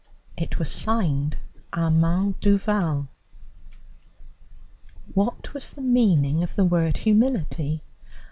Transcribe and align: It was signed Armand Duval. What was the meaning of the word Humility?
It 0.35 0.57
was 0.57 0.71
signed 0.71 1.37
Armand 1.73 2.39
Duval. 2.39 3.07
What 5.13 5.53
was 5.53 5.69
the 5.69 5.83
meaning 5.83 6.41
of 6.41 6.55
the 6.55 6.65
word 6.65 6.97
Humility? 6.97 7.83